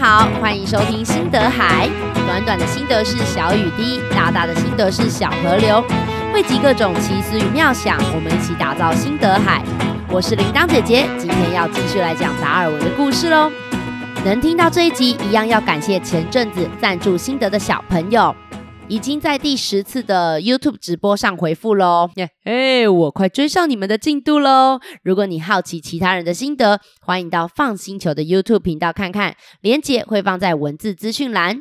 [0.00, 1.86] 好，欢迎收听新德海。
[2.26, 5.84] 短短的心得是小雨滴，大大的心得是小河流，
[6.32, 9.62] 汇集各种奇思与妙想，我们一起打造新德海。
[10.08, 13.52] 我是铃铛姐姐，今天要继续来讲达尔文的故事喽。
[14.24, 18.34] 能听到这一集，一样要感谢前阵子赞助心得的小朋友。
[18.90, 22.10] 已经在第十次的 YouTube 直播上回复喽，
[22.44, 24.80] 嘿，我快追上你们的进度喽！
[25.04, 31.60] 如果你好奇其他人的心得，欢迎到放星球的 YouTube 频道看看，连结会放在文字资讯栏。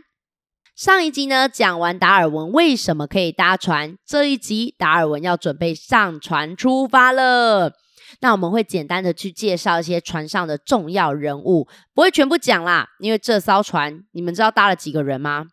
[0.76, 7.74] 上一集呢，讲完达尔文为什么可以搭船，这一集达尔文要准备上船出发了。
[8.22, 15.46] 那我们会简单的去介绍一些船上的重要人物，不会全部讲啦，因为这艘船你们知道搭了几个人吗？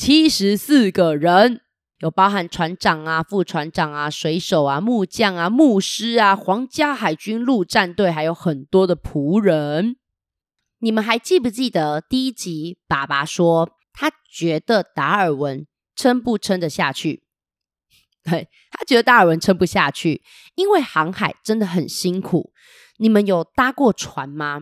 [0.00, 1.60] 七十四个人，
[1.98, 9.96] 有包含船长啊、副船长啊、水手啊、木匠啊、牧师啊、皇家海军陆战队，还有很多的仆人。
[10.78, 12.78] 你们还记不记得第一集？
[12.88, 17.24] 爸爸说他觉得达尔文撑不撑得下去？
[18.24, 20.22] 对，他觉得达尔文撑不下去，
[20.54, 22.54] 因为航海真的很辛苦。
[22.96, 24.60] 你们有搭过船吗？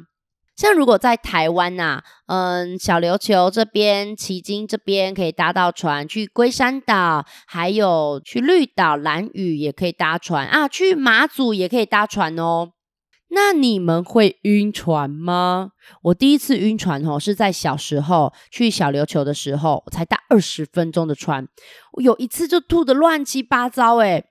[0.59, 12.73] 像如果在台湾呐、嗯，小琉球这边、旗津这边可以搭到船去龟山岛，还有去绿岛、兰屿也可以搭船啊，去马祖也可以搭船哦。
[13.29, 15.71] 那你们会晕船吗？
[16.03, 21.47] 我第一次晕船哦，是在小时候去小琉球的时候，才搭二十分钟的船，
[21.93, 24.25] 我有一次就吐得乱七八糟诶。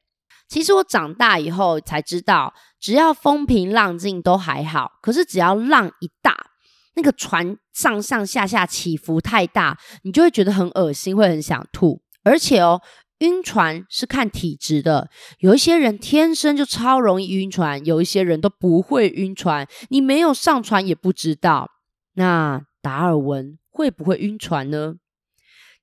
[0.50, 2.54] 其实我长大以后才知道。
[2.88, 6.52] 只要风平浪静都还好，可是只要浪一大，
[6.96, 12.02] 那个船上上下下起伏太大，你就会觉得很恶心，会很想吐。
[12.24, 12.82] 而且哦，
[13.18, 21.70] 晕船是看体质的，有一些人天生就超容易晕船，有一些人都不会晕船，你没有上船也不知道。
[22.14, 24.96] 那达尔文会不会晕船呢？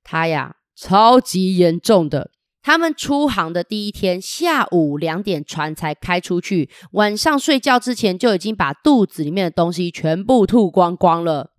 [0.03, 2.31] 他呀，超级严重的。
[2.65, 6.67] 他们出航的第一天下午两点，船才开出去。
[6.93, 11.51] 晚上睡觉之前就已经把肚子里面的东西全部吐光光了。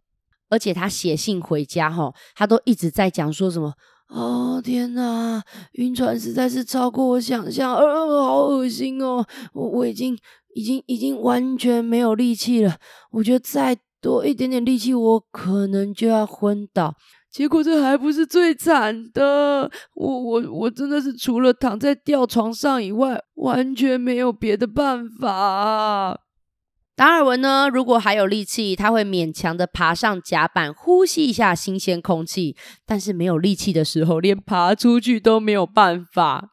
[0.50, 3.72] 而且他写信回家，哈，他都一直在讲说什么
[4.10, 5.40] ：“哦，天哪，
[5.74, 9.24] 晕船实在是超过我想象，呃，好恶心哦！
[9.52, 10.18] 我我已经
[10.56, 12.78] 已经已经完全没有力气了。
[13.12, 16.96] 我觉得再多一点点力气，我可能就要昏倒。”
[17.36, 26.18] 结果这还不是最惨的，我我我真的是除了躺在吊床上以外，完全没有别的办法。
[26.96, 32.56] 达尔文呢，如果还有力气，他会勉强的爬上甲板，呼吸一下新鲜空气。
[32.86, 36.52] 但是没有力气的时候，连爬出去都没有办法。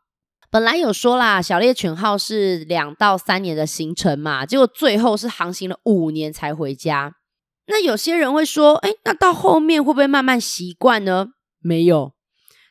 [0.52, 7.14] 本来有说啦，小猎犬号是两到三年的行程嘛，结果最后是航行了五年才回家。
[7.68, 11.30] 那有些人会说，哎，那到后面会不会慢慢习惯呢？
[11.60, 12.14] 没有，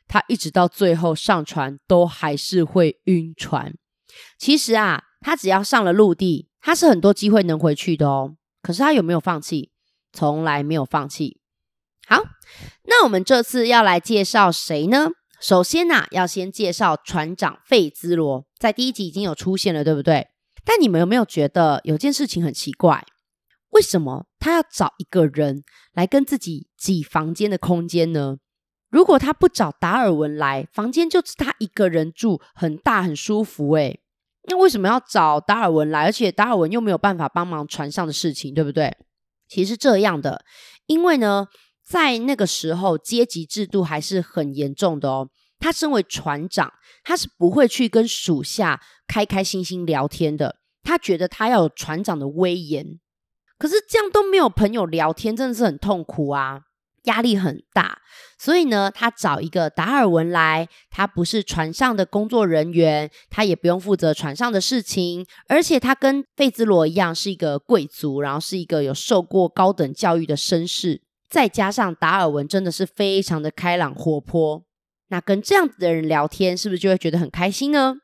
[0.07, 3.75] 他一直到最后上船都还是会晕船。
[4.39, 8.37] 其实啊，他只要上了陆地，他是很多机会能回去的哦。
[8.61, 9.71] 可是他有没有放弃？
[10.13, 11.41] 从来没有放弃。
[12.07, 12.23] 好，
[12.85, 15.09] 那我们这次要来介绍谁呢？
[15.41, 20.29] 首先呐、啊，要先介绍船长费兹罗，在第一集已经有出现了，对不对？
[20.65, 23.05] 但你们有没有觉得有件事情很奇怪？
[23.73, 25.63] 为什么他要找一个人
[25.93, 28.39] 来跟自己挤房间的空间呢？
[28.91, 34.01] 如果他不找达尔文来，房间就是他一个人住，很大很舒服诶。
[34.49, 36.05] 那为什么要找达尔文来？
[36.05, 38.95] 而且达尔文又没有办法帮忙船上的事情，对不对？
[39.49, 40.45] 其实是这样的，
[40.87, 41.47] 因为呢，
[41.83, 45.31] 在那个时候阶级制度还是很严重的哦。
[45.59, 46.73] 他身为船长，
[47.05, 50.57] 他是不会去跟属下开开心心聊天的。
[50.83, 52.99] 他觉得他要有船长的威严。
[53.63, 56.63] 可是这样都没有朋友聊天，真的是很痛苦啊，
[57.05, 58.01] 压力很大。
[58.37, 71.01] 所以呢，他找一个达尔文来，他不是船上的工作人员，他也不用负责船上的事情，而且他跟费兹罗一样是一个贵族，然后是一个有受过高等教育的绅士。
[71.31, 74.65] 再加上达尔文真的是非常的开朗活泼，
[75.11, 77.95] 那跟这样子的人聊天，是不是就会觉得很开心呢？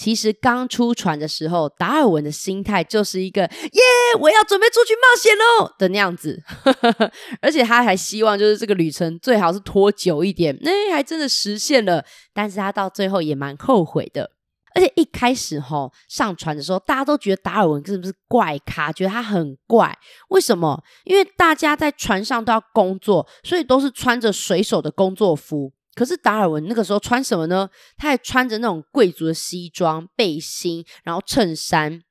[0.00, 3.82] 其实刚出船的时候，达尔文的心态就是一个“耶，
[4.18, 6.42] 我要准备出去冒险喽”的那样子，
[7.42, 12.02] 而且他还希望就是这个旅程最好是拖久一点，那、欸、还真的实现了。
[12.32, 14.30] 但是他到最后也蛮后悔的。
[14.74, 19.94] 而且一开始吼上船的时候，大家都觉得达尔文是不是怪咖，觉得他很怪。
[20.30, 20.82] 为什么？
[21.04, 25.74] 因为大家在船上都要工作，所以都是穿着水手的工作服。
[25.94, 27.68] 可是达尔文那个时候穿什么呢？
[27.96, 32.02] 他还穿着那种贵族的西装背心，然后衬衫，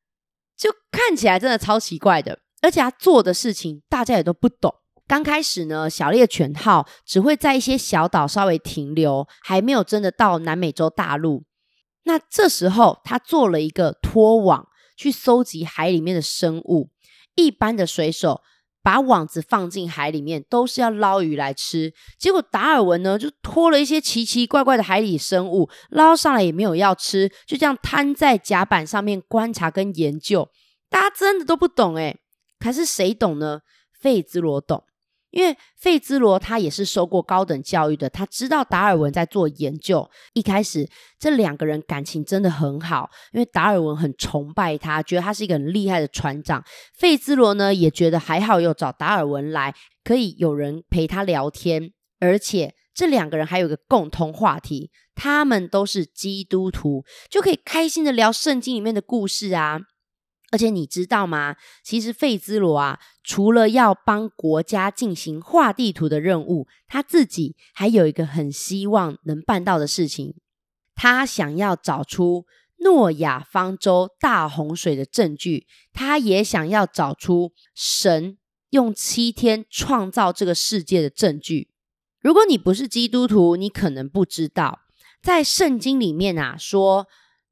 [0.58, 2.40] 就看起来真的超奇怪的。
[2.62, 4.74] 而且他做的事情大家也都不懂，
[5.08, 11.46] 刚开始呢，小猎犬号只会在一些小岛稍微停留，还没有真的到南美洲大陆。
[12.04, 14.68] 那这时候，他做了一个拖网，
[14.98, 16.90] 去搜集海里面的生物。
[17.36, 18.42] 一般的水手
[18.82, 21.94] 把网子放进海里面，都是要捞鱼来吃。
[22.18, 30.50] 结果达尔文呢，就拖了一些奇奇怪怪的海底生物，捞上来也没有要吃，就这样摊在甲板上面观察跟研究。
[30.90, 32.20] 大家真的都不懂诶，
[32.60, 33.62] 可是谁懂呢？
[34.00, 34.84] 费兹罗懂。
[35.32, 40.10] 因为费兹罗他也是受过高等教育的，他知道达尔文在做研究。
[40.34, 40.90] 一开始
[41.20, 46.64] 这两个人感情真的很好，因为达尔文很崇拜他，觉得他是一个很厉害的船长。
[46.94, 51.92] 费兹罗呢也觉得还好，有找达尔文来，可以有人陪他聊天。
[52.20, 59.80] 而且这两个人还有一个共同话题，他们都是基督徒，就可以开心的聊圣经里面的故事啊。
[60.52, 61.56] 而且你知道吗？
[61.84, 70.34] 其实费兹罗啊，除了要帮国家进行画地图的任务，他自己还有一个很希望能办到的事情。
[70.96, 72.46] 他想要找出
[72.78, 78.38] 诺亚方舟大洪水的证据，他也想要找出神
[78.72, 81.70] 用七天创造这个世界的证据。
[82.20, 84.80] 如果你不是基督徒，你可能不知道，
[85.22, 87.08] 在圣经里面啊说。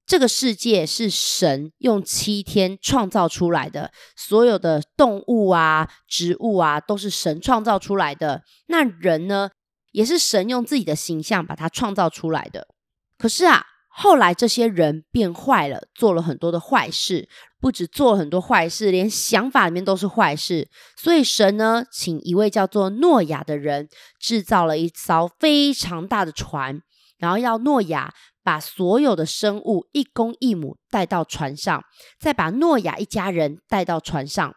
[0.07, 8.43] 这个世界是神用七天创造出来的，所有的动物啊、植物啊，都是神创造出来的。
[8.67, 9.49] 那人呢，
[9.91, 12.69] 也是神用自己的形象把它创造出来的。
[13.17, 17.27] 可是啊，后来这些人变坏了，做了很多的坏事，
[17.59, 20.69] 不止做了很多坏事，连想法里面都是坏事。
[20.95, 23.89] 所以神呢，请一位叫做诺亚的人，
[24.21, 26.81] 制造了一艘非常大的船，
[27.17, 28.13] 然后要诺亚。
[28.47, 31.83] 把所有的生物一公一母带到船上，
[32.17, 34.55] 再把诺亚一家人带到船上。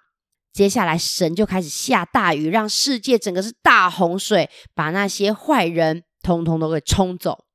[0.52, 7.46] 接下来，神就开始下大雨，让世界整个是大洪水，把那些坏人通通都给冲走。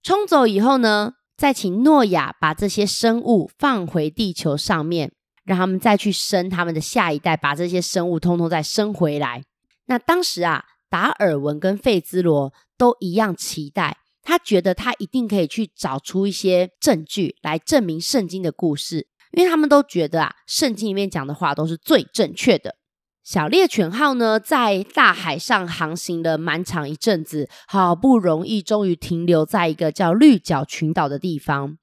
[0.00, 5.10] 冲走以后呢，再请诺亚把这些生物放回地球上面，
[5.42, 9.42] 让他们再去生他们的下一代，把这些生物通通再生回来。
[9.86, 13.98] 那当时啊，达尔文跟费兹罗都一样期待。
[14.24, 22.76] 他觉得他一定可以去找出一些证据来证明圣经的故事，因为他们都觉得啊，圣经里面讲的话都是最正确的。
[23.22, 31.78] 小猎犬号呢，在大海上航行了蛮长一阵子，好不容易终于停留在一个叫绿角群岛的地方。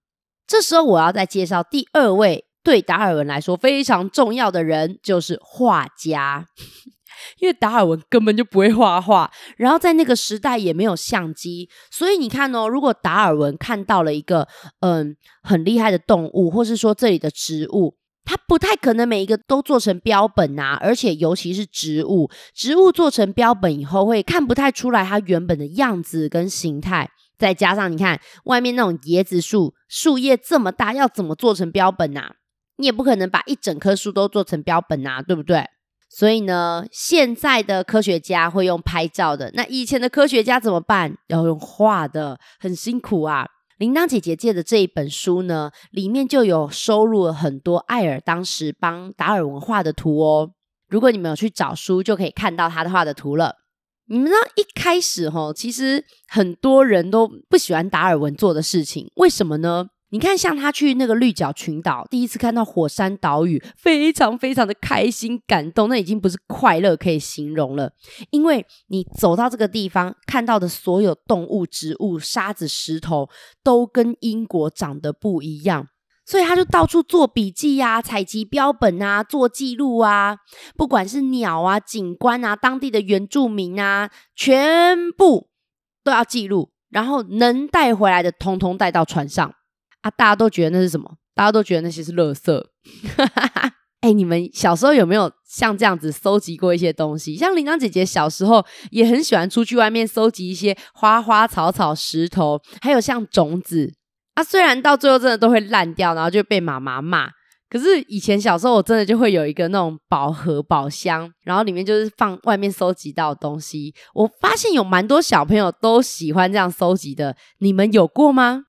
[0.45, 6.45] 这时候，我要再介绍第二位对达尔文来说非常重要的人，就是画家。
[7.39, 14.47] 因为达尔文根本就不会画画，然后在那个时代也没有相机，所以你看哦，如果达尔文看到了一个
[14.81, 32.35] 嗯很厉害的动物，或是说这里的植物，他不太可能每一个都做成标本啊，而且尤其是植物，植物做成标本以后会看不太出来它原本的样子跟形态，再加上你看外面那种椰子树，树叶这么大，要怎么做成标本啊？
[32.77, 35.65] 你也不可能把一整棵树都做成标本啊，对不对？
[36.13, 41.17] 所以呢，现在的科学家会用拍照的，那以前的科学家怎么办？
[41.27, 43.47] 要用画的，很辛苦啊。
[43.77, 50.51] 铃铛姐姐借的这一本书呢，里面就有收录了很多艾尔当时帮达尔文画的图哦。
[50.89, 53.55] 如果你们有去找书，就可以看到他的画的图了。
[54.07, 59.87] 你们知道一开始哈，其实很多人都不喜欢达尔文做的事情，为什么呢？
[60.13, 67.93] 你看，像他去那个绿角群岛，第一次看到火山岛屿，非常非常的开心感动，那已经不是快乐可以形容了。
[68.29, 73.29] 因为你走到这个地方，看到的所有动物、植物、沙子、石头，
[73.63, 75.87] 都跟英国长得不一样，
[76.25, 80.39] 所以他就到处做笔记呀、啊、采集标本啊、做记录啊，
[80.75, 85.47] 不管是鸟啊、景观啊、当地的原住民啊，全部
[86.03, 89.53] 都要记录，然后能带回来的，通通带到船上。
[90.01, 90.11] 啊！
[90.11, 91.09] 大家都觉得那是什么？
[91.33, 92.63] 大家都觉得那些是垃圾。
[94.01, 97.35] 哎、欸，你们小时候有没有像这样子搜集过一些东西？
[97.35, 103.93] 像铃铛姐姐小时候也很喜欢出去外面搜集一些花花草草、石头，还有像种子。
[104.33, 107.29] 啊，虽然到最后真的都会烂掉，然后就被妈妈骂。
[107.69, 113.93] 可是以前小时候我真的就会有一个那种宝盒、宝箱，然后里面就是放外面搜集到的东西。
[114.15, 118.63] 我发现有蛮多小朋友都喜欢这样搜集的，你们有过吗？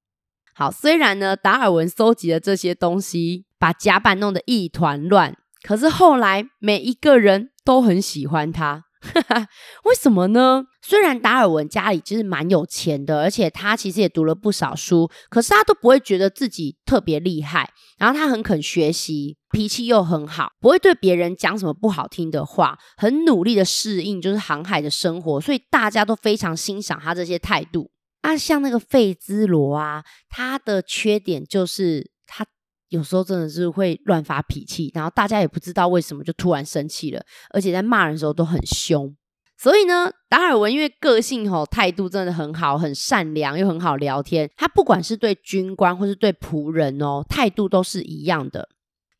[0.54, 9.46] 好，虽然呢，达尔文搜集的这些东西把甲板弄得一团乱，可是后来每一个人都很喜欢他，哈 哈
[9.84, 10.64] 为什么呢？
[10.82, 17.70] 虽然达尔文家里其实蛮有钱的，而且他其实也读了不少书，可是他都不会觉得自己特别厉害。
[17.98, 27.91] 然后他很肯学习，脾气又很好，不会对别人讲什么不好听的话，很努力的适应就是航海的生活，所以大家都非常欣赏他这些态度。
[28.22, 32.46] 啊，像那个费兹罗啊，他的缺点就是他
[32.88, 39.14] 有时候真的是会乱发脾气，然后大家也不知道为什么就突然生气了，而且在骂人的时候都很凶。
[39.58, 48.68] 所以呢，达尔文因为个性吼态度真的很好，很善良又很好聊天，他不管是对军官或是对仆人哦，态度都是一样的。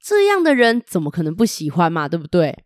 [0.03, 2.09] 这样的人怎么可能不喜欢嘛？
[2.09, 2.65] 对不对？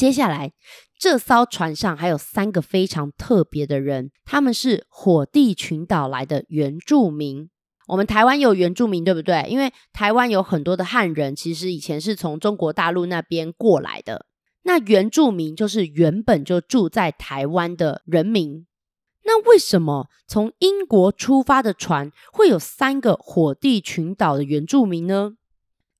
[0.00, 0.54] 接下来。
[0.98, 7.50] 这艘船上还有三个非常特别的人，他们是火地群岛来的原住民。
[7.88, 9.46] 我们台湾有原住民，对不对？
[9.50, 14.24] 因为台湾有很多的汉人，其实以前是从中国大陆那边过来的。
[14.62, 18.66] 那原住民就是原本就住在台湾的人民。
[19.24, 25.34] 那为什么从英国出发的船会有三个火地群岛的原住民呢？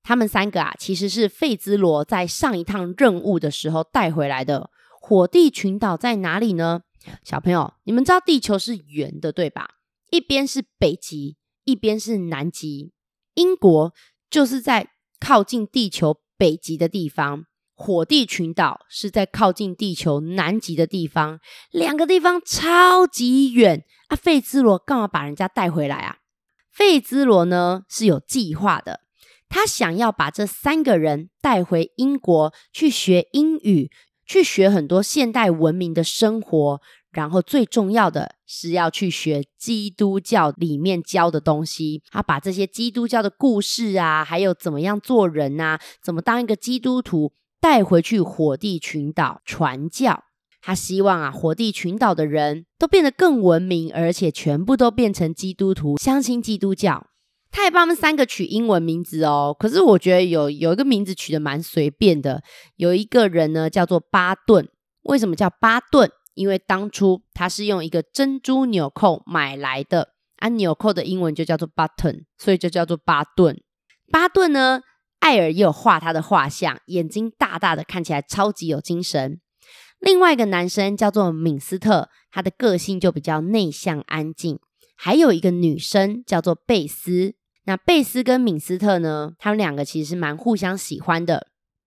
[0.02, 4.71] 他们三个啊，其实是费兹罗在上一趟任务的时候带回来的。
[5.00, 6.83] 火地群岛在哪里呢？
[7.25, 9.76] 小朋友，你们知道地球是圆的，对吧？
[10.11, 12.92] 一边是北极，一边是南极。
[13.35, 13.95] 英国
[14.28, 21.40] 就是在靠近地球北极的地方，火地群岛是在靠近地球南极的地方，
[21.71, 24.16] 两个地方超级远啊！
[24.16, 26.19] 费兹罗干嘛把人家带回来啊？
[26.71, 29.00] 费兹罗呢是有计划的，
[29.50, 33.90] 他想要把这三个人带回英国去学英语。
[34.26, 36.80] 去学很多现代文明的生活，
[37.11, 42.00] 然后最重要的是要去学基督教里面教的东西。
[42.12, 50.23] 他把这些基督教的故事啊，还有怎么样做人啊，怎么当一个基督徒带回去火地群岛传教。
[50.62, 57.09] 他希望啊，火地群岛的人都变得更文明，而且全部都变成基督徒，相信基督教。
[57.50, 62.42] 他也帮他们三个取英文名字哦，可是我觉得有有一个名字取得蛮随便的。
[62.76, 64.69] 有一个人呢叫做巴顿，
[65.02, 66.11] 为什么叫巴顿？
[66.35, 73.61] 因为当初他是用一个珍珠纽扣买来的，啊，纽扣的英文就叫做 button，所以就叫做巴顿。
[74.12, 74.80] 巴顿呢，
[75.19, 79.40] 艾尔也有画他的画像，眼睛大大的，看起来超级有精神。
[79.99, 84.61] 另外一个男生叫做敏斯特，他的个性就比较内向安静。
[84.97, 87.35] 还有一个女生叫做贝斯。
[87.71, 89.35] 那贝斯跟敏斯特呢？
[89.39, 91.47] 他们两个其实蛮互相喜欢的。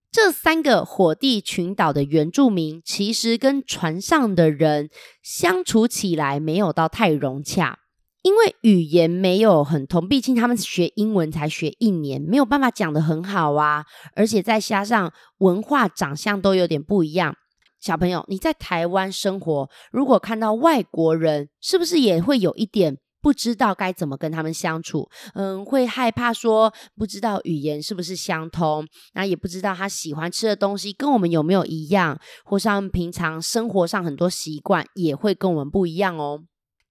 [0.10, 4.90] 这三个火地群岛的原住民，其实跟船上的人
[5.22, 7.80] 相处起来没有到太融洽，
[8.22, 10.08] 因为语言没有很通。
[10.08, 13.84] 毕竟他们学英文才学一年，没有办法讲得很好啊。
[14.16, 17.36] 而且再加上文化、长相都有点不一样。
[17.82, 23.00] 小朋友，你在台湾生活，如果看到外国人，是不是也会有一点？
[23.24, 36.44] 不知道该怎么跟他们相处，嗯，会害怕说不知道语言是不是相通，那也不知道他喜欢吃的东西跟我们有没有一样，或是他们平常生活上很多习惯也会跟我们不一样哦。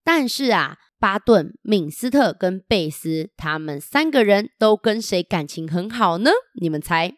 [0.02, 6.30] 但是啊，巴顿、敏斯特跟贝斯他们三个人都跟谁感情很好呢？
[6.58, 7.12] 你们猜？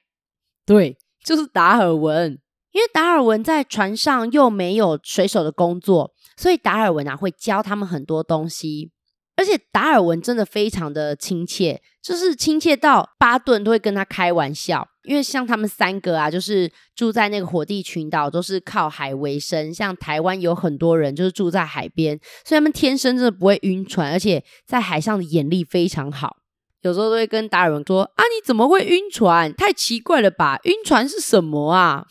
[0.66, 2.40] 对，就是达尔文。
[2.72, 8.90] 因为达尔文在船上又没有水手的工作，所以达尔文啊会教他们很多东西。
[9.36, 14.86] 而且达尔文真的非常的亲切，就是亲切到巴顿都会跟他开玩笑。
[15.04, 19.74] 因为像他们三个啊，就是住在那个火地群岛，都是靠海为生。
[19.74, 26.38] 像台湾有很多人就是住在海边，所以他们天生真的不会晕船，而且在海上的眼力非常好。
[26.80, 29.52] 有时候都会跟达尔文说：“啊，你怎么会晕船？
[29.54, 30.58] 太奇怪了吧？
[30.64, 32.06] 晕船是什么啊？”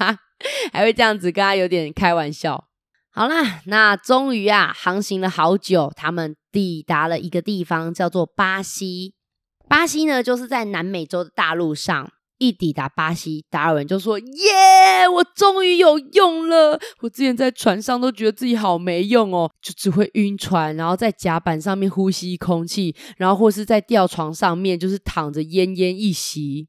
[0.72, 2.67] 还会这样子跟他有点开玩笑。
[3.10, 9.14] 好啦，那终于啊，航行了好久，他们抵达了一个地方，叫做巴西。
[9.68, 12.10] 巴西呢，就是在南美洲的大陆上。
[12.38, 16.78] 一抵达巴西，达尔文就说：“耶，我终于有用了！
[17.00, 26.68] 我之前在船上都觉得自己好没用哦，就只会晕船，然后在甲板上面呼吸空气，然后或是在吊床上面就是躺着奄奄一息。”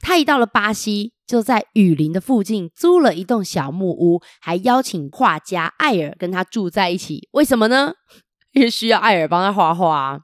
[0.00, 7.28] 他一到了巴西，就在雨林的附近租了一栋小木屋，还邀请画家艾尔跟他住在一起。
[7.32, 7.94] 为什么呢？
[8.52, 10.20] 因为需要艾尔帮他画画。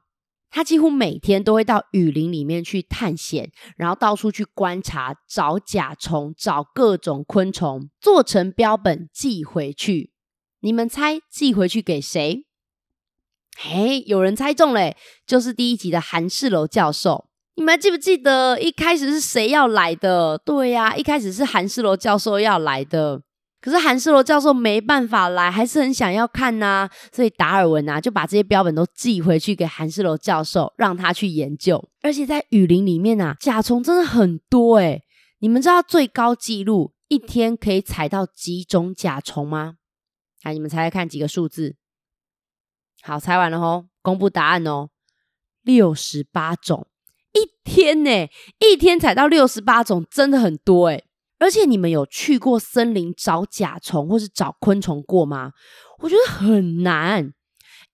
[0.49, 10.13] 他几乎每天都会到雨林里面去探险，然后到处去观察，找甲虫，找各种昆虫，做成标本寄回去。
[10.61, 12.45] 你们猜寄回去给谁？
[13.57, 14.95] 嘿，有人猜中了，
[15.27, 17.27] 就是第一集的韩世楼教授。
[17.55, 20.37] 你们还记不记得一开始是谁要来的？
[20.39, 23.21] 对呀、一开始是韩世楼教授要来的。
[23.61, 31.83] 可是韩世罗教授没办法来，还是很想要看呐、所以达尔文啊就把这些标本都寄回去给韩世罗教授，让他去研究。
[32.01, 35.01] 而且在雨林里面啊，甲虫真的很多诶，
[35.39, 39.77] 你们知道最高纪录一天可以采到几种甲虫吗？
[40.43, 41.75] 来，你们猜猜看几个数字？
[43.01, 44.89] 好，猜完了吼，公布答案哦，
[45.63, 46.85] 六十八种，
[47.35, 48.27] 一天呢，
[48.59, 51.03] 一天采到六十八种，真的很多诶。
[51.37, 55.51] 而且你们有去过森林找甲虫或是找昆虫过吗？
[55.99, 57.33] 我觉得很难，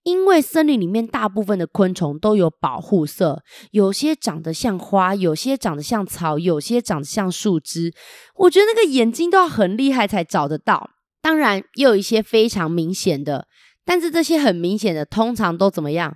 [0.04, 7.92] 因为森林里面大部分的昆虫都有保护色，有些长得像花，有些长得像草，有些长得像树枝。
[8.36, 10.92] 我觉得那个眼睛都要很厉害才找得到。
[11.20, 13.48] 当然，也有一些非常明显的，
[13.84, 16.16] 但是这些很明显的通常都怎么样？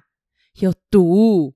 [0.59, 1.55] 有毒。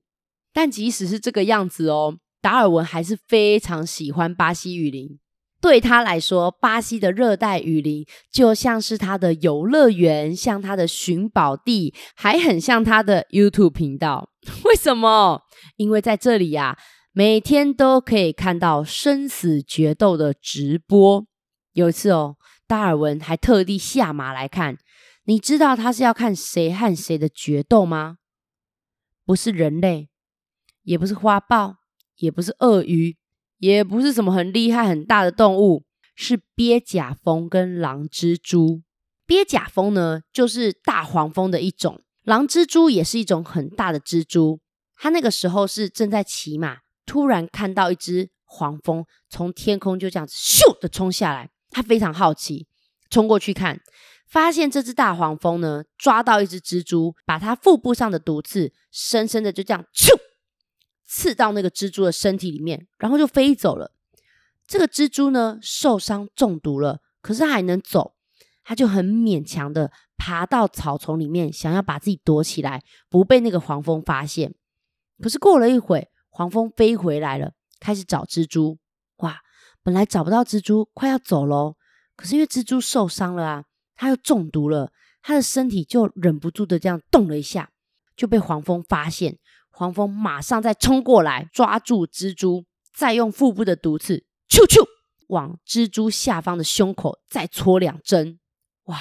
[0.52, 5.18] 但即使是这个样子哦，达尔文还是非常喜欢巴西雨林。
[5.60, 14.30] 对他来说，巴西的热带雨林就像是他的游乐园，像他的寻宝地，还很像他的 YouTube 频道。
[14.64, 15.42] 为什么？
[15.76, 16.78] 因为在这里呀、啊，
[17.12, 21.26] 每天都可以看到生死决斗的直播。
[21.74, 24.78] 有一次哦，达尔文还特地下马来看。
[25.24, 28.16] 你知道他是要看谁和谁的决斗吗？
[29.26, 30.08] 不是人类，
[30.82, 31.76] 也不是花豹，
[32.16, 33.16] 也不是鳄鱼。
[33.58, 35.84] 也不是什么很厉害很大的动物，
[36.14, 38.80] 是鳖甲蜂跟狼蜘蛛。
[39.26, 44.60] 鳖甲蜂呢，就是大黄蜂的一种；狼蜘蛛也是一种很大的蜘蛛。
[44.96, 52.66] 他那个时候是正在骑马，突然看到一只黄蜂从天空就这样咻的冲下来，他非常好奇，
[53.10, 53.78] 冲过去看，
[54.26, 60.18] 发现这只大黄蜂呢抓到一只蜘蛛，把它腹部上的毒刺深深的就这样咻。
[61.12, 63.92] 刺到那个蜘蛛的身体里面，然后就飞走了。
[64.64, 68.14] 这个蜘蛛呢，受伤中毒了，可是它还能走，
[68.62, 74.54] 它就很勉强的爬到草丛里面，想要把自己躲起来，不被那个黄蜂发现。
[75.20, 78.78] 可是过了一会，黄蜂飞回来了，开始找蜘蛛。
[79.16, 79.40] 哇，
[79.82, 81.74] 本来找不到蜘蛛，快要走喽。
[82.14, 83.64] 可是因为蜘蛛受伤了啊，
[83.96, 87.70] 它又中毒了，它的身体就忍不住的这样动了一下，
[88.14, 89.40] 就被黄蜂发现。
[89.80, 94.86] 黄蜂马上再冲过来，抓住蜘蛛，再用腹部的毒刺，咻咻，
[95.28, 98.38] 往蜘蛛下方的胸口再戳两针。
[98.84, 98.98] 哇，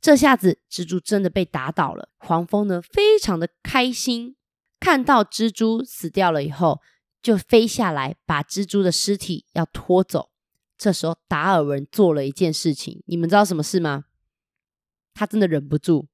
[0.00, 2.08] 这下子蜘蛛真的被打倒了。
[2.16, 4.34] 黄蜂呢，非常的开心，
[4.80, 6.80] 看到蜘蛛死掉了以后，
[7.20, 10.30] 就飞下来把蜘蛛的尸体要拖走。
[10.78, 14.04] 这时候达尔文做了一件事情，你们知道什么事吗？
[15.12, 16.08] 他真的忍不住。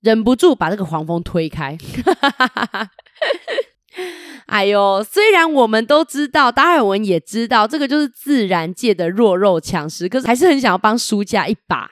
[0.00, 1.78] 忍不住把这个黄蜂推开，
[4.46, 5.02] 哎呦！
[5.04, 11.90] 虽然我们都知道，达尔文也知道，这个就是自然界的弱肉强食，可是还是很想要帮书家一把。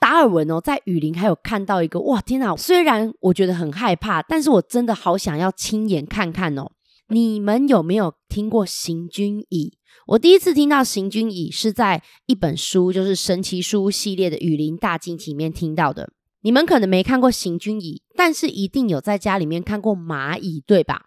[0.00, 2.56] 达尔文哦，在雨林还有看到一个，哇，天哪！
[2.56, 6.72] 虽然我觉得很害怕，但是我真的好想要亲眼看看哦。
[7.08, 9.78] 你们有没有听过行军蚁？
[10.08, 16.10] 我第一次听到行军蚁是在一本书，就是神奇书系列的《雨林大惊奇》里面听到的。
[16.42, 21.06] 你们可能没看过行军蚁，但是一定有在家里面看过蚂蚁，对吧？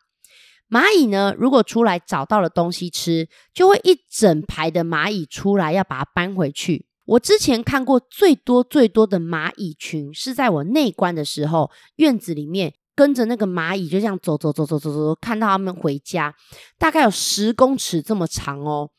[0.69, 6.87] 蚂蚁呢，如果出来找到了东西吃，就会一整排的蚂蚁出来要把它搬回去。
[7.05, 16.33] 我之前看过最多最多的蚂蚁群是在我内观的时候，院子里面跟着那个蚂蚁就这样走走走走走走，看到他们回家，
[16.79, 18.89] 大概有十公尺这么长哦，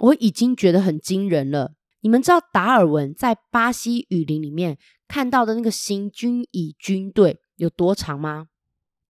[0.00, 1.72] 我已经觉得很惊人了。
[2.02, 8.48] 你们知道达尔文在巴西雨林里面看到的那个行军蚁军队有多长吗？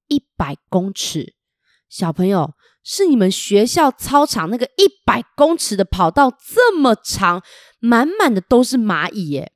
[0.09, 1.35] 一百公尺，
[1.88, 2.54] 小朋友，
[2.85, 7.42] 是你们学校操场那个一百公尺的跑道这么长，
[7.80, 9.52] 满满的都是蚂蚁耶！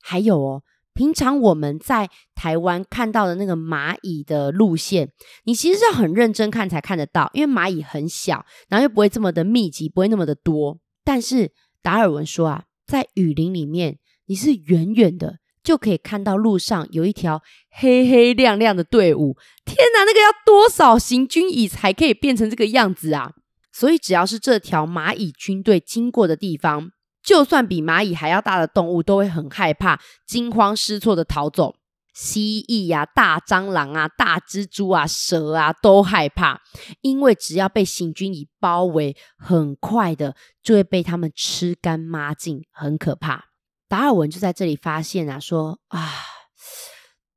[0.00, 0.62] 还有哦，
[0.94, 5.12] 平常我们在台湾看到的那个蚂蚁的路线，
[5.44, 10.78] 你其实要很认真看才看得到，因为蚂蚁很小，然后又不会这么的密集，不会那么的多。
[11.04, 15.38] 但是达尔文说啊，在雨林里面，你是远远的
[15.70, 19.36] 就可以看到路上有一条黑黑亮亮的队伍。
[19.64, 23.34] 天哪，那个要多少行军蚁才可以变成这个样子啊？
[23.70, 26.90] 所以只要是这条蚂蚁军队经过的地方，
[27.22, 31.76] 就算比蚂蚁还要大的动物都会很害怕，惊慌失措的逃走。
[32.12, 36.60] 蜥蜴呀、啊、大蟑螂啊、大蜘蛛啊、蛇啊都害怕，
[37.00, 43.49] 因为只要被行军蚁包围，很快的就会被他们吃干抹净，很可怕。
[43.90, 46.12] 达尔文就在这里发现啊，说啊，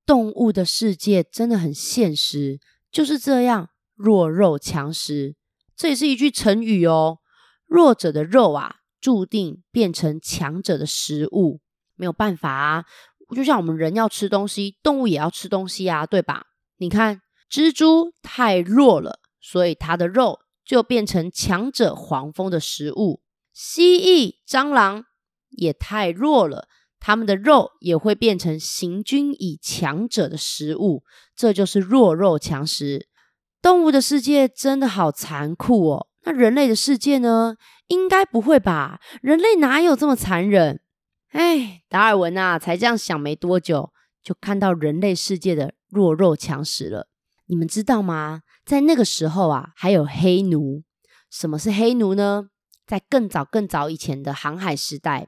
[0.06, 2.60] 动物的世界真的很现实，
[2.92, 5.36] 就是这样，弱肉强食。
[5.76, 7.18] 这也是一句成语哦，
[7.66, 11.60] 弱者的肉啊，注定变成强者的食物。
[11.96, 12.86] 没有办法啊，
[13.36, 16.46] 就像我们人要吃东西，动物也要吃东西啊，对吧？
[16.78, 25.06] 你看，蜘蛛太弱了，所以它的肉就变成强者黄蜂的食物；蜥蜴、蟑螂
[25.58, 26.68] 也太弱了，
[27.00, 31.04] 它们的肉也会变成行军以强者的食物。
[31.36, 33.08] 这就是弱肉强食。
[33.62, 36.08] 动物的世界真的好残酷哦。
[36.26, 37.56] 那人类的世界呢？
[37.88, 39.00] 应该不会吧？
[39.22, 40.82] 人类哪有这么残忍？
[41.32, 43.92] 哎，达尔文啊，才这样想没多久，
[44.24, 47.10] 就看到人类世界的弱肉强食了。
[47.48, 48.42] 你们知道吗？
[48.66, 50.84] 在那个时候啊，还有黑奴。
[51.30, 52.48] 什么是黑奴呢？
[52.86, 55.28] 在更早更早以前的航海时代，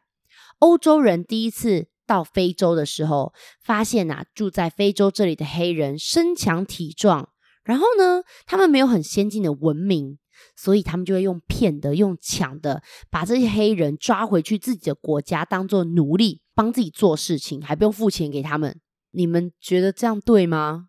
[0.59, 7.29] 欧洲人第一次到非洲的时候，发现啊，住在非洲这里的黑人身强体壮，
[7.63, 10.17] 然后呢，他们没有很先进的文明。
[10.53, 18.77] 所以他们就会用骗的、用抢的，把这些黑人抓回去自己的国家，当做奴隶，帮自己做事情，还不用付钱给他们。
[19.11, 20.87] 你们觉得这样对吗？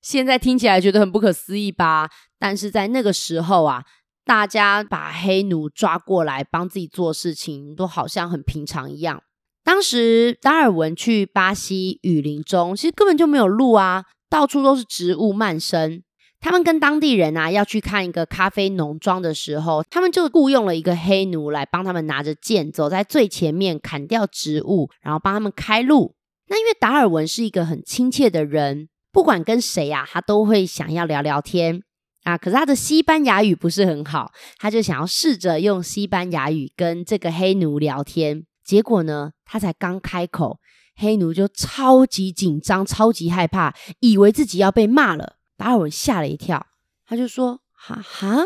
[0.00, 2.08] 现在听起来觉得很不可思议吧？
[2.38, 3.84] 但是在那个时候啊，
[4.24, 9.22] 大家把黑奴抓过来帮自己做事情，都好像很平常一样。
[9.62, 16.02] 当时达尔文去巴西雨林中，其实根本就没有路啊，到处都是植物漫生。
[16.40, 26.14] 他们跟当地人啊要去看一个咖啡农庄的时候，他们就雇佣了一个黑奴来帮他们拿着剑走在最前面，砍掉植物，然后帮他们开路。
[26.48, 31.82] 那因为达尔文是一个很亲切的人，不管跟谁、啊，他都会想要聊聊天
[32.24, 32.36] 啊。
[32.36, 38.46] 可是他的西班牙语不是很好，他就想要试着用西班牙语跟这个黑奴聊天。
[38.64, 40.60] 结果呢，他才刚开口，
[40.96, 45.36] 黑奴就超级紧张、超级害怕，以为自己要被骂了。
[45.56, 46.66] 达尔文吓了一跳，
[47.06, 48.44] 他就说：“哈哈，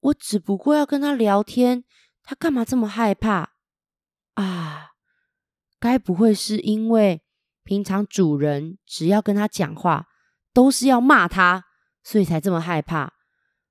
[0.00, 1.84] 我只不过要跟他聊天，
[2.22, 3.50] 他干嘛这么害怕
[4.34, 4.90] 啊？
[5.80, 7.22] 该不会是因为
[7.64, 10.06] 平常主人只要跟他讲话
[10.52, 11.64] 都是要骂他，
[12.02, 13.12] 所以才这么害怕？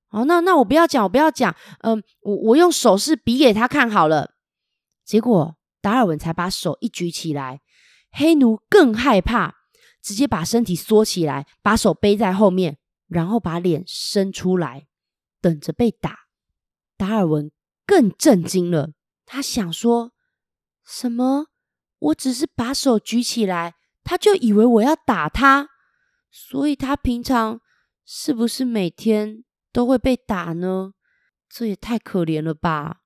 [0.10, 4.36] 哦，那那我不要讲，我不要讲，嗯，我我用手势比给他看好了。
[5.06, 7.62] 结果达尔文才把手一举起来，
[8.12, 9.56] 黑奴更害怕，
[10.02, 12.78] 直接把身体缩起来，把手背在后面。”
[13.12, 14.88] 然后把脸伸出来，
[15.42, 16.20] 等着被打。
[16.96, 17.52] 达尔文
[17.86, 18.94] 更震惊了，
[19.26, 20.14] 他想说
[20.88, 21.48] ：“什么？
[22.00, 25.68] 我只是把手举起来，他就以为我要打他？
[26.32, 27.60] 所以他平常
[28.14, 30.92] 是不是每天都会被打呢？
[31.50, 32.98] 这也太可怜了吧！”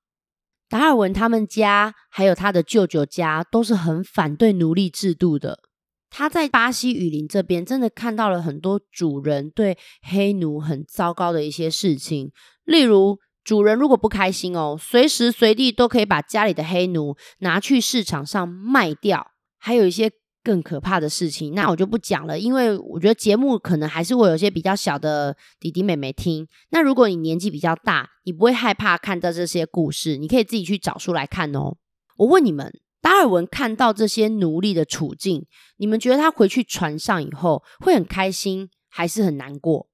[0.68, 5.60] 达尔文他们家还有他的舅舅家都是很反对奴隶制度的。
[6.10, 12.32] 他在巴西雨林这边真的看到了很多主人对黑奴很糟糕的一些事情，
[12.64, 20.12] 例如主人如果不开心哦，随时随地都可以把家里的黑奴拿去市场上卖掉，还有一些
[20.46, 26.48] 更可怕的事情，那我就不讲了，因为我觉得节目可能还是会有些比较小的弟弟妹妹听。
[26.70, 31.78] 那如果你年纪比较大，你不会害怕看到这些故事，你可以自己去找书来看哦。
[32.18, 32.72] 我问你们。
[33.02, 35.46] 达尔文看到这些奴隶的处境，
[35.78, 39.88] 你们觉得他回去船上以后会很开心，还是很难过？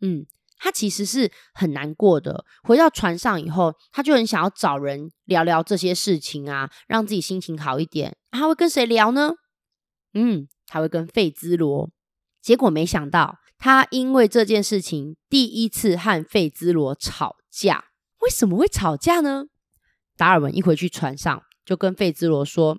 [0.00, 0.24] 嗯，
[0.56, 2.44] 他其实是很难过的。
[2.62, 8.16] 回到船上以后，他就很想要找人聊聊这些事情啊，让自己心情好一点。
[8.30, 9.32] 他会跟谁聊呢？
[10.16, 11.90] 嗯，他会跟费兹罗。
[12.40, 17.84] 结果没想到，他因为这件事情第一次和费兹罗吵架。
[18.20, 19.46] 为什么会吵架呢？
[20.16, 21.42] 达尔文一回去船上。
[21.64, 22.78] 就跟费兹罗说：“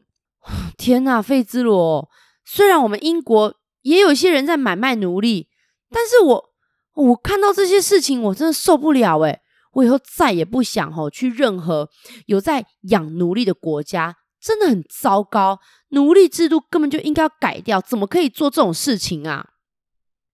[0.77, 2.09] 天哪，费兹罗！
[2.45, 5.49] 虽然我们英国也有一些人在买卖奴隶，
[5.89, 6.49] 但是我
[6.93, 9.41] 我看到这些事情，我真的受不了诶，
[9.73, 11.89] 我以后再也不想吼去任何
[12.27, 15.59] 有在养奴隶的国家，真的很糟糕。
[15.89, 19.51] 奴隶制度根本就应该要改掉，怎么可以做这种事情啊？”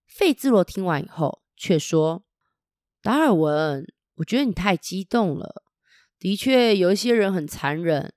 [0.07, 2.23] 费兹罗听完以后却说
[3.01, 3.85] ：“达尔文，
[4.17, 5.63] 我觉得你太激动了。
[6.19, 8.13] 的确，有一些人很残忍。”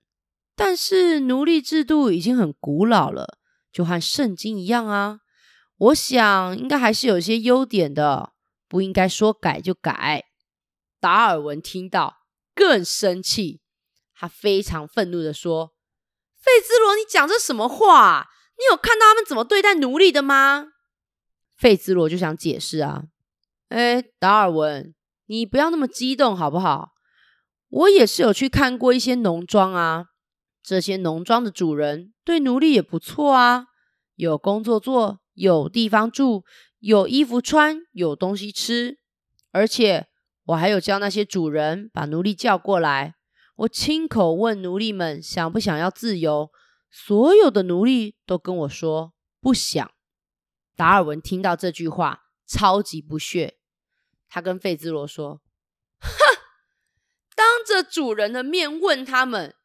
[0.59, 3.39] 但是奴隶制度已经很古老了，
[3.71, 5.21] 就和圣经一样啊。
[5.77, 8.33] 我想应该还是有些优点的，
[8.67, 10.25] 不应该说改就改。
[10.99, 12.21] 达尔文听到
[12.55, 13.61] 更生气，
[14.15, 15.75] 他非常愤怒地说
[16.47, 18.29] ：“费兹罗，你讲这什么话？
[18.57, 20.69] 你有看到他们怎么对待奴隶的吗？”
[21.59, 23.03] 费兹罗就想解释啊，
[23.71, 24.95] 哎，达尔文，
[25.27, 26.93] 你不要那么激动好不好？
[27.69, 30.07] 我也是有去看过一些农庄啊。
[30.63, 33.67] 这些农庄的主人对奴隶也不错啊，
[34.15, 36.45] 有工作做，有地方住，
[36.79, 38.99] 有衣服穿，有东西吃。
[39.53, 40.07] 而且
[40.47, 43.15] 我还有叫那些主人把奴隶叫过来，
[43.57, 46.53] 我亲口问奴隶们想不想要自由，
[46.91, 49.91] 所有的奴隶都跟我说不想。
[50.75, 53.59] 达尔文听到这句话，超级不屑。
[54.29, 55.41] 他跟费兹罗说
[56.01, 56.09] ：“哼，
[57.35, 59.57] 当着主人的面问他们，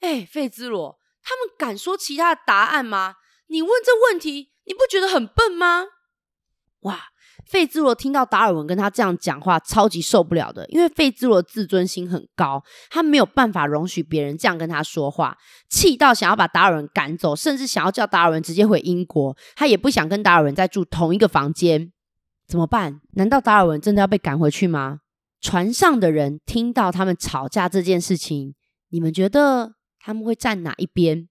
[0.00, 3.16] 哎，费兹罗，他们敢说其他的答案吗？
[3.46, 5.86] 你问这问题，你不觉得很笨吗？”
[6.80, 7.12] 哇！
[7.46, 15.36] 费兹罗听到达尔文跟他这样讲话，超级受不了的，因为费兹罗自尊心很高，他没有办法容许别人这样跟他说话，
[15.68, 21.92] 气到想要把达尔文赶走，甚至想要叫达尔文直接回英国，他也不想跟达尔文再住同一个房间。
[22.46, 23.00] 怎么办？
[23.12, 24.98] 难道达尔文真的要被赶回去吗？
[25.40, 28.54] 船上的人听到他们吵架这件事情，
[28.90, 31.28] 你们觉得他们会站哪一边？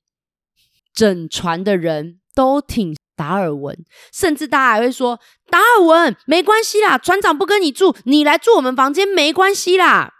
[0.93, 3.77] 整船的人都挺达尔文，
[4.13, 5.19] 甚至大家还会说
[5.51, 10.13] ：“达尔文，没关系啦，船长不跟你住，你来住我们房间没关系啦。”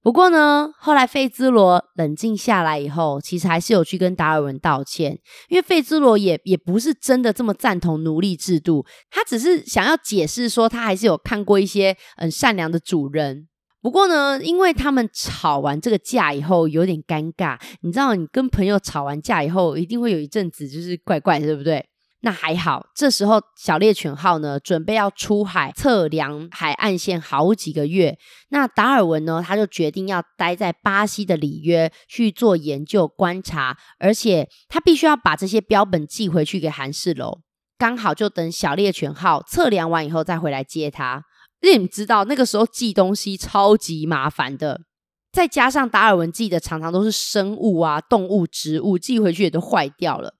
[0.00, 13.48] 不过呢，后来费兹罗冷静下来以后，其实还是有去跟达尔文道歉，因为费兹罗也也不是真的这么赞同奴隶制度，他只是想要解释说，他还是有看过一些很善良的主人。
[13.80, 21.87] 不过呢，因为他们吵完这个架以后有点尴尬，你知道，你跟朋友吵完架以后，一定会有一阵子就是怪怪，对不对？
[22.20, 28.18] 那还好，这时候小猎犬号呢，准备要出海测量海岸线好几个月。
[28.48, 37.38] 那达尔文呢，他就决定要待在巴西的里约去做研究观察，而且他必须要把这些标本寄回去给韩世楼，
[37.78, 41.22] 刚好就等小猎犬号测量完以后再回来接他。
[41.60, 44.80] 因为你知道那个时候寄东西超级麻烦的，
[45.30, 50.34] 再加上达尔文寄的常常都是生物啊、动物、植物，寄回去也都坏掉了。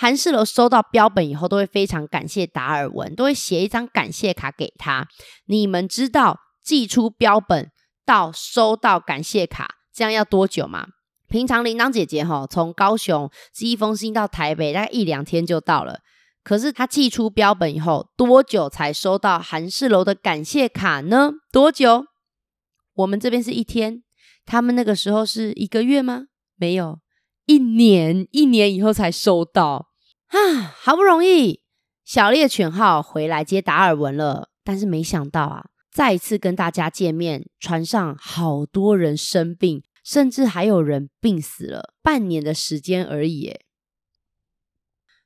[0.00, 5.06] 韩世楼收到标本以后，都会非常感谢达尔文，都会写一张感谢卡给他。
[5.44, 7.70] 你们知道寄出标本
[8.06, 10.86] 到收到感谢卡这样要多久吗？
[11.28, 15.98] 平常铃铛姐姐哈，从高雄寄一封信到台北，大概一两天就到了。
[16.42, 21.32] 可是他寄出标本以后，多久才收到韩世楼的感谢卡呢？
[21.52, 22.06] 多久？
[22.94, 24.02] 我们这边是一天，
[24.46, 26.22] 他们那个时候是一个月吗？
[26.56, 27.00] 没有，
[27.44, 29.89] 一年，一年以后才收到。
[30.30, 31.62] 啊，好不容易
[32.04, 43.58] 小猎犬号回来接达尔文了，但是没想到啊，再一次跟大家见面，船上好多人生病，甚至还有人病死了，半年的时间而已。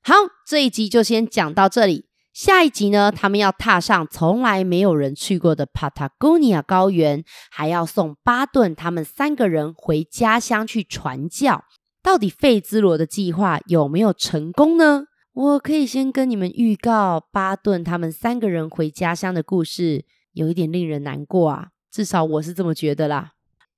[0.03, 0.15] 好，
[0.47, 2.07] 这一集就先讲到这里。
[2.33, 11.65] 下一集呢，他们要踏上从来没有人去过的 Patagonia 高原，还要送巴顿他们三个人回家乡去传教。
[12.05, 15.05] 到底费兹罗的计划有没有成功呢？
[15.33, 23.31] 我可以先跟你们预告，巴顿他们三个人回家乡的故事有一点令人难过啊，至少我是这么觉得啦。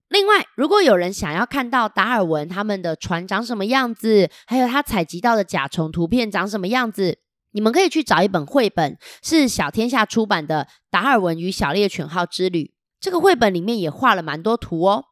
[0.09, 7.19] 另外，如果有人想要看到达尔文他们的船长什么样子，还有他采集到的甲虫图片长什么样子，
[7.53, 12.65] 你们可以去找一本绘本，是小天下出版的《达尔文与小猎犬号之旅》。
[12.99, 15.05] 这个绘本里面也画了蛮多图哦。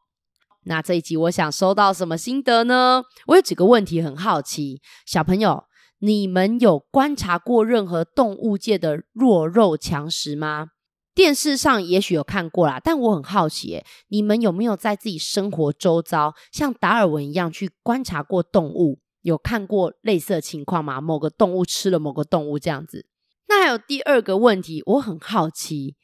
[0.65, 3.03] 那这一集我想收到什么心得呢？
[3.27, 5.63] 我有几个问题很好奇，小朋友，
[5.99, 10.69] 你们有观察过任何动物界的弱肉强食吗？
[11.13, 18.99] 电视上也许有看过啦，但我很好奇，你们有没有在自己生活周遭像达尔文一样去观察过动物？
[19.21, 20.99] 有看过类似的情况吗？
[20.99, 23.05] 某个动物吃了某个动物这样子？
[23.47, 25.95] 那还有第二个问题，我很好奇，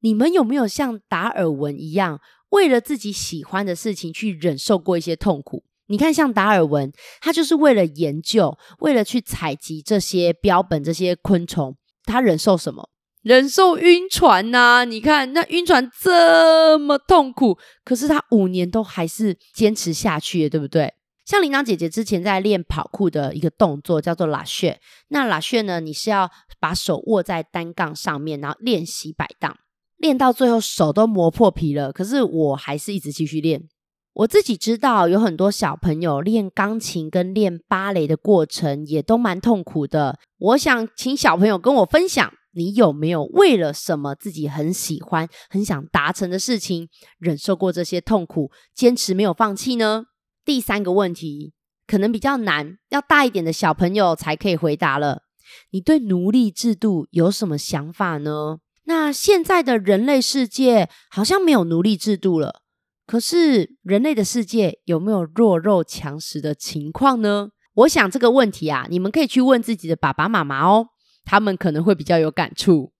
[0.00, 2.20] 你们有没有像达尔文一样？
[2.50, 12.90] 为了自己喜欢的事情去忍受过一些痛苦，你看，像达尔文，他就是为了研究，为了去采集这些标本、这些昆虫，他忍受什么？
[13.22, 20.94] 忍受晕船呐、你看，那晕船这么痛苦，可是他五年都还是坚持下去，对不对？
[21.26, 29.54] 像铃铛姐姐之前在练跑酷的一个动作叫做拉穴，那拉穴呢，你是要把手握在单杠上面，然后练习摆荡。
[29.98, 33.68] 练到最后手都磨破皮了，可是我还是一直继续练。
[34.14, 40.18] 我自己知道有很多小朋友练钢琴跟练芭蕾的过程也都蛮痛苦的。
[40.38, 50.06] 我想请小朋友跟我分享，你有没有为了什么自己很喜欢、很想达成的事情，忍受过这些痛苦，坚持没有放弃呢？
[50.44, 51.52] 第三个问题
[51.86, 55.22] 可能比较难，要大一点的小朋友才可以回答了。
[55.70, 58.58] 你对奴隶制度有什么想法呢？
[58.88, 62.62] 那现在的人类世界好像没有奴隶制度了，
[63.06, 67.50] 可是人类的世界有没有弱肉强食的情况呢？
[67.74, 70.86] 我想这个问题啊，你们可以去问自己的爸爸妈妈哦，
[71.22, 72.94] 他们可能会比较有感触。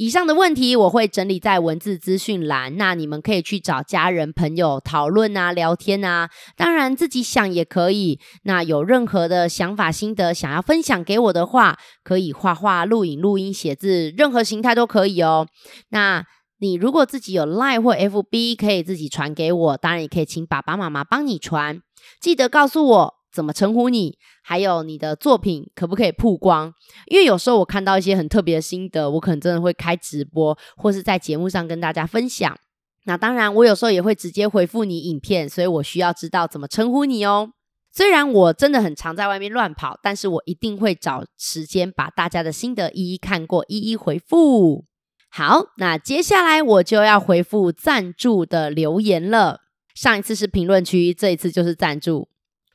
[0.00, 6.30] 以上的问题我会整理在文字资讯栏，那你们可以去找家人朋友讨论啊、聊天啊。
[6.56, 8.18] 当然自己想也可以。
[8.44, 15.46] 那有任何的想法心得想要分享给我的话，可以画画、录影、录音、写字，任何形态都可以哦。
[15.90, 16.24] 那
[16.60, 21.78] 你如果自己有 Line 或 FB，可以自己传给我，当然也可以请爸爸妈妈帮你传。
[22.18, 23.19] 记得告诉我。
[23.32, 24.18] 怎么称呼你？
[24.42, 26.72] 还有你的作品可不可以曝光？
[27.06, 32.56] 因为有时候我看到一些很特别的心得，我可能真的会开直播，或是在节目上跟大家分享。
[33.04, 37.52] 那当然，我有时候也会直接回复你影片，所以我需要知道怎么称呼你哦。
[37.92, 44.84] 虽然我真的很常在外面乱跑，但是我一定会找时间把大家的心得一一看过，一一回复。
[45.30, 49.60] 好，那接下来我就要回复赞助的留言了。
[49.94, 52.28] 上一次是评论区，这一次就是赞助。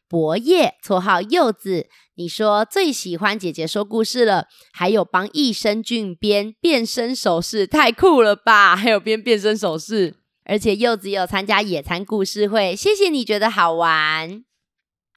[0.07, 8.75] 博业，绰号柚子，你说最喜欢姐姐说故事了，还有帮益生菌编变身手势，太酷了吧！
[8.75, 10.15] 还有编变身手势，
[10.45, 14.43] 而且柚子有参加野餐故事会，谢谢你觉得好玩。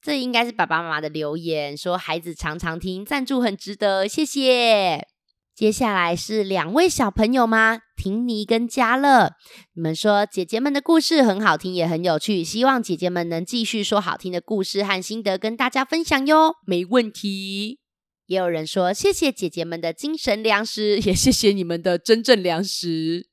[0.01, 5.18] 这应该是爸爸妈妈的留言，说孩子常常听，赞助很值得，谢谢。
[5.59, 7.79] 接下来是两位小朋友吗？
[7.97, 9.33] 婷妮跟嘉乐，
[9.73, 16.53] 你们说姐姐们的故事很好听，也很有趣，希望姐姐们能继续说好听的故事和心得跟大家分享哟。
[16.65, 17.79] 没问题。
[18.27, 23.27] 也有人说谢谢姐姐们的精神粮食，也 谢谢你们的真正粮食。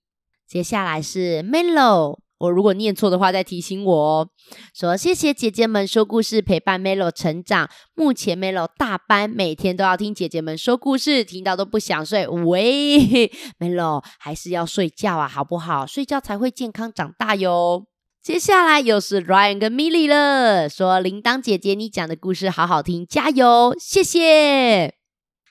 [0.48, 2.18] 接下来是 Melo。
[2.38, 4.28] 我如果念错的话，再提醒我哦。
[4.74, 7.68] 说谢谢姐姐们说故事，陪伴 Melo 成长。
[7.94, 12.28] 目前 Melo 大班，每天都要听姐姐们说故事，听到都不想睡。
[12.28, 15.86] 喂，Melo 还是要睡觉啊，好不好？
[15.86, 17.86] 睡觉才会健康长大哟。
[18.22, 25.05] 接下来又是 Ryan 跟 Milly 了，说铃铛姐姐，你讲的故事好好听，加油，谢谢。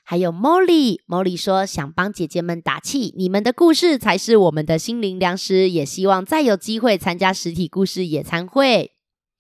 [0.07, 8.91] 还有 Molly，Molly 说想帮姐姐们打气，你们的故事才是我们的心灵粮食，也希望再有机会参加实体故事野餐会。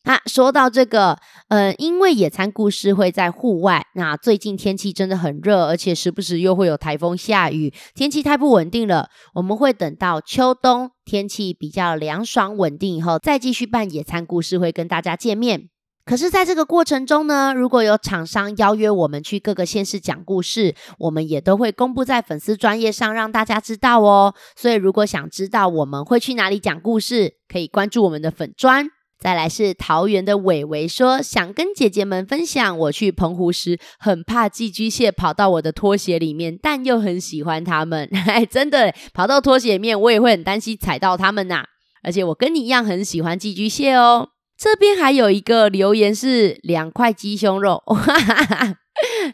[0.05, 1.17] 啊，说到这个，
[1.49, 9.09] 嗯、因为野餐故事会在户外，那最近天气真的很热，而且时不时又会有台风下雨，天气太不稳定了。
[9.35, 15.69] 我们会等到秋冬天气比较凉爽稳定以后，再继续办野餐故事会跟大家见面。
[16.05, 24.35] 可是，在这个过程中呢，如果有厂商邀约我们去各个县市讲故事，我们也都会公布在粉丝专页上，让大家知道哦。
[24.55, 28.87] 所以，如果想知道我们会去哪里讲故事，可以关注我们的粉专。
[29.17, 38.07] 再来是桃园的伟伟说，想跟姐姐们分享，我去澎湖时很怕寄居蟹跑到我的拖鞋里面，但又很喜欢它们。
[38.27, 41.65] 哎，真的，跑到拖鞋里面，我也会很担心踩到它们呐。
[42.03, 44.29] 而且我跟你一样很喜欢寄居蟹哦。
[44.57, 48.77] 这边还有一个留言是两块鸡胸肉，哈哈，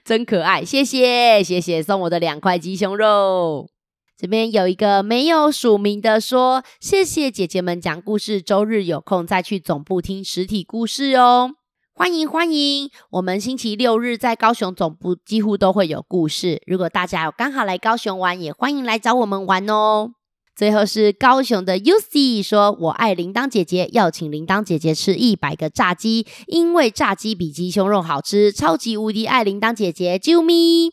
[0.03, 3.69] 真可爱，谢谢谢谢送我的两块鸡胸肉。
[4.17, 11.51] 这边有一个没有署名的说，谢谢姐姐们讲故事，周日有空再去总部听实体故事哦，
[11.93, 20.13] 欢迎欢迎，我们星期六日在高雄总部几乎都会有故事，如果大家有刚好来高雄玩，也欢迎来找我们玩哦。
[20.55, 30.91] 最后是高雄的 UC 说：“我爱铃铛姐姐，要请铃铛姐姐吃一百个炸鸡，因为炸鸡比鸡胸肉好吃，超级无敌爱铃铛姐姐，啾咪！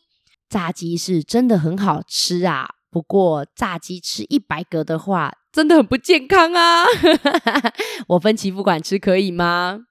[0.49, 6.85] 炸鸡是真的很好吃啊，不过炸鸡吃一百个的话，真的很不健康啊！
[8.09, 9.81] 我分期付款吃可以吗？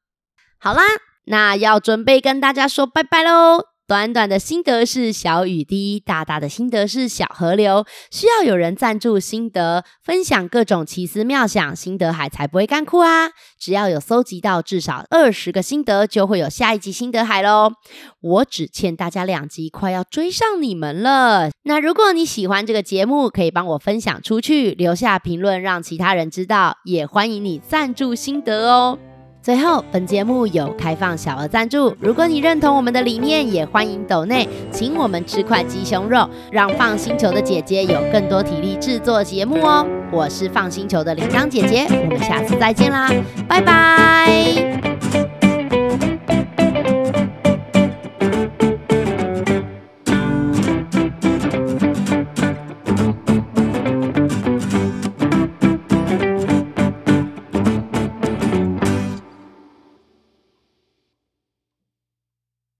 [0.58, 0.82] 好啦，
[1.26, 7.86] 那要准备跟大家说拜拜喽。”短短的心得是小雨滴，大大的心得是小河流。
[8.10, 13.30] 需要有人赞助心得，分享各种奇思妙想，心得海才不会干枯啊！
[13.58, 17.72] 只要有搜集到至少二十个心得，就会有下一集心得海喽。
[18.20, 21.48] 我只欠大家两集，快要追上你们了。
[21.62, 28.98] 那如果你喜欢这个节目，可以帮我分享出去，留下评论让其他人知道，也欢迎你赞助心得哦。
[29.48, 31.96] 最后本节目有开放小额赞助。
[32.00, 39.86] 如果你认同我们的理念也欢迎抖内请我们吃块鸡胸肉让放星球的姐姐有更多体力制作节目哦。
[40.12, 43.10] 我是放星球的铃铛姐姐我们下次再见啦
[43.48, 44.78] 拜拜。